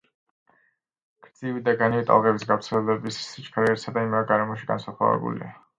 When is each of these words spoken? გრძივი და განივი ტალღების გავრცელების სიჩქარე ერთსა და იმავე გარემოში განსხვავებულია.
გრძივი 1.25 1.61
და 1.67 1.75
განივი 1.83 2.07
ტალღების 2.09 2.49
გავრცელების 2.53 3.23
სიჩქარე 3.29 3.73
ერთსა 3.77 3.97
და 4.01 4.09
იმავე 4.09 4.31
გარემოში 4.35 4.73
განსხვავებულია. 4.75 5.59